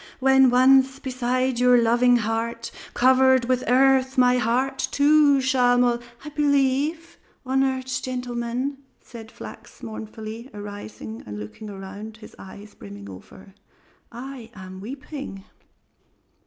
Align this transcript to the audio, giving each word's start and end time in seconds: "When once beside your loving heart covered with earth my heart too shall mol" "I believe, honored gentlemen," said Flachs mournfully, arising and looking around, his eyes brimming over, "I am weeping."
"When 0.19 0.49
once 0.49 0.97
beside 0.97 1.59
your 1.59 1.77
loving 1.79 2.15
heart 2.15 2.71
covered 2.95 3.45
with 3.45 3.63
earth 3.67 4.17
my 4.17 4.39
heart 4.39 4.87
too 4.91 5.39
shall 5.41 5.77
mol" 5.77 5.99
"I 6.25 6.29
believe, 6.29 7.19
honored 7.45 7.85
gentlemen," 7.85 8.79
said 8.99 9.29
Flachs 9.31 9.83
mournfully, 9.83 10.49
arising 10.55 11.21
and 11.27 11.39
looking 11.39 11.69
around, 11.69 12.17
his 12.17 12.35
eyes 12.39 12.73
brimming 12.73 13.11
over, 13.11 13.53
"I 14.11 14.49
am 14.55 14.81
weeping." 14.81 15.43